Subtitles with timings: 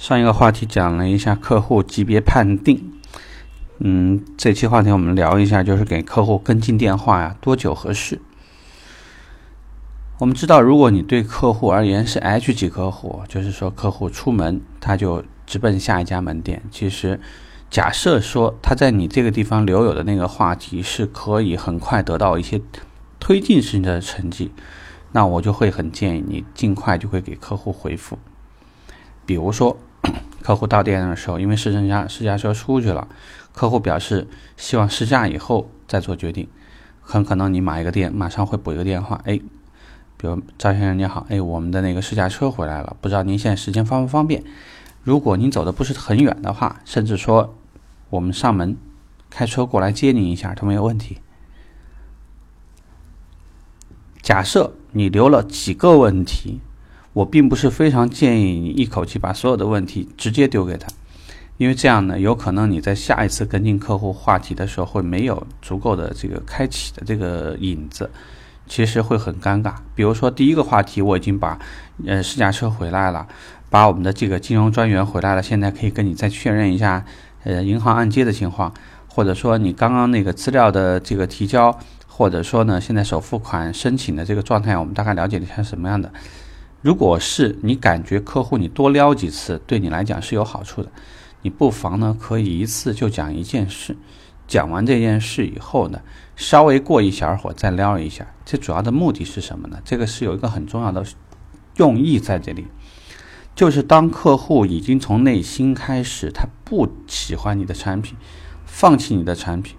[0.00, 2.90] 上一个话题讲了一下客户级别判定，
[3.80, 8.18] 嗯，这期话题我们聊一下，就是给客户跟进电话呀，多久合适？
[10.16, 16.62] 我们知道，如果你对客户而言是 H 级客户，就是说客户出门他就直奔下一家门店。
[16.70, 17.20] 其实，
[17.68, 22.58] 假设说他在你这个地方留有的那个话题是可以很快得到一些
[23.18, 24.50] 推进性的成绩，
[25.12, 28.18] 那我就会很建议你尽快就会给客户回复，
[29.26, 29.76] 比如说。
[30.42, 33.08] 客户到店的时候，因为试乘家试驾车出去了，
[33.52, 34.26] 客户表示
[34.56, 36.48] 希望试驾以后再做决定。
[37.02, 39.38] 很可能你买一个店马上会补一个电话，哎，
[40.16, 44.42] 比如赵先生你好，哎，我们的那个试驾车回来了，不知道您现在时间方不方便？
[45.02, 47.54] 如果您走的不是很远的话，甚至说
[48.08, 48.76] 我们上门
[49.28, 51.18] 开车过来接您一下都没有问题。
[54.22, 56.60] 假设你留了几个问题。
[57.12, 60.86] 我并不是非常建议你一口气把所有的问题直接丢给他，
[61.56, 68.08] 因为这样呢，有可能你在下一次跟进客户话题的时候会没有足够的这个开启的这个引子，
[68.68, 69.74] 其实会很尴尬。
[69.94, 71.58] 比如说第一个话题我已经把
[72.06, 73.26] 呃试驾车回来了，
[73.68, 77.04] 把我们的这个金融专员回来了，现在可以跟你再确认一下
[77.42, 78.72] 呃银行按揭的情况，
[79.08, 86.12] 或者说你刚刚那个资料的这个提交，或者说呢现在首付款申请的这个状态，我们大概了解一下什么样的。
[86.82, 90.90] 如果是你感觉客户你多撩几次对你来讲是有好处的，
[91.42, 93.96] 你不妨呢可以一次就讲一件事，
[94.48, 96.00] 讲完这件事以后呢，
[96.36, 98.26] 稍微过一小会儿再撩一下。
[98.46, 99.78] 这主要的目的是什么呢？
[99.84, 101.04] 这个是有一个很重要的
[101.76, 102.66] 用意在这里，
[103.54, 108.16] 就是当客户已经从内心开始他不喜欢你的产品，
[108.64, 109.76] 放弃你的产品，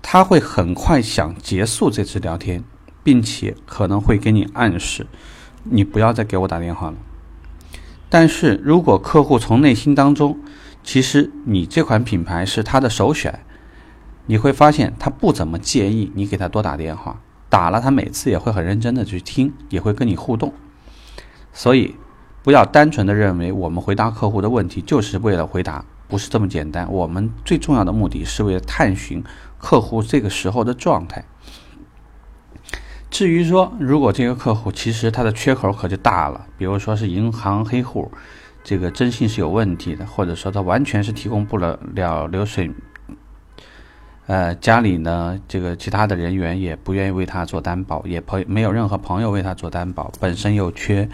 [0.00, 2.62] 他会很快想结束这次聊天，
[3.02, 5.06] 并且可能会给你暗示。
[5.64, 6.96] 你不要再给我打电话了。
[8.08, 10.38] 但是如果客户从内心当中，
[10.82, 13.40] 其实你这款品牌是他的首选，
[14.26, 20.52] 你会发现他不怎么介意你给他多打电话，打了他每次也会很认真的去听，也会跟你互动。
[21.52, 21.96] 所以
[22.42, 26.92] 不要单纯的认为我们回答客户的问题就是为了回答，不是这么简单。
[26.92, 29.24] 我们最重要的目的是为了探寻
[29.58, 31.24] 客户这个时候的状态。
[33.14, 38.10] 至于说，如果这个客户其实他的缺口可就大了，比如说是银行黑户，
[38.64, 42.68] 这个征信是有问题的，或者说他完全是提供不了了流水，
[44.26, 51.08] 呃，家里呢这个其他的人员也不愿意为他做担保，也朋没有任何朋友为他做担保，本身又缺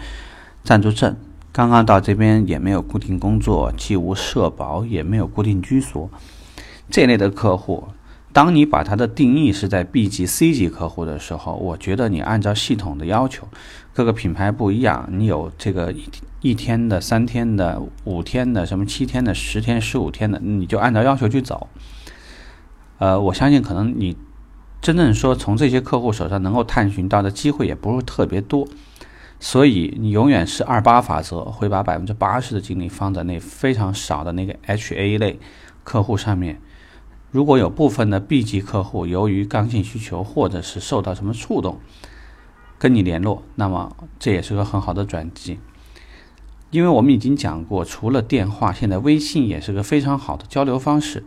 [0.63, 1.15] 暂住证，
[1.51, 6.09] 刚刚到这边也没有固定工作，既无社保，也没有固定居所，
[6.89, 7.87] 这类的客户。
[8.33, 13.47] 当你把它的定义是在 B 级、C 级客户的时候，我觉得你按照系统的要求，
[13.93, 15.93] 各个品牌不一样，你有这个
[16.39, 21.67] 一天的、三天的、五天的、什么七天的、十天、十五天的，你就按照要求去走。
[22.99, 24.15] 呃，我相信可能你
[24.81, 28.65] 真正说从这些客户手上能够探寻到的机会也不是特别多，
[29.41, 35.37] 所以你永远是二八法则，会把百分之八十的精力放在那非常少的那个 HA 类
[35.83, 36.61] 客户上面。
[37.31, 41.79] 如果有部分的 B 级客户由于刚性需求或者是受到什么触动
[42.77, 45.57] 跟你联络，那么这也是个很好的转机。
[46.71, 51.23] 因为我们已经讲过，除了电话，现在微信也是个非常好的交流方式。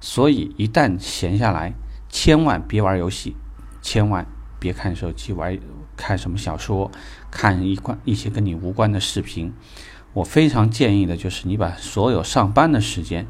[0.00, 1.72] 所以一旦闲下来，
[2.08, 3.36] 千万别玩游戏，
[3.80, 4.26] 千万
[4.58, 5.56] 别看手机玩
[5.96, 6.90] 看什么小说，
[7.30, 9.52] 看一关一些跟你无关的视频。
[10.14, 13.26] 我非常建议的就是你把所有上班的时间。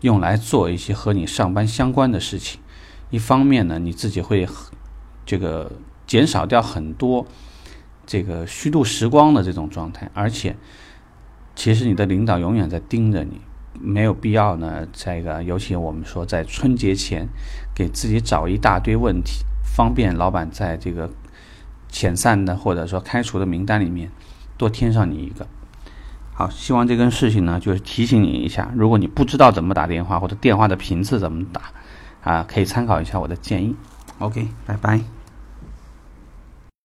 [0.00, 2.60] 用来做一些和你上班相关的事情，
[3.10, 4.48] 一方面呢，你自己会
[5.26, 5.72] 这个
[6.06, 7.26] 减少掉很多
[8.06, 10.56] 这个虚度时光的这种状态，而且
[11.54, 13.40] 其实你的领导永远在盯着你，
[13.74, 14.86] 没有必要呢。
[14.92, 17.28] 再一个，尤其我们说在春节前
[17.74, 21.10] 给自己找一大堆问题，方便老板在这个
[21.90, 24.10] 遣散的或者说开除的名单里面
[24.56, 25.46] 多添上你一个。
[26.40, 31.60] 好，希望这件事情呢，就是提醒你一下，如果你不知道怎么打电话或者电话的频次怎么打，
[32.24, 33.76] 啊，可以参考一下我的建议。
[34.20, 35.19] OK，拜拜。